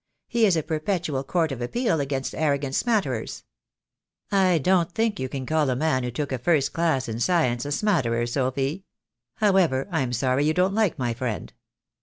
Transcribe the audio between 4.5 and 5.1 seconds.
don't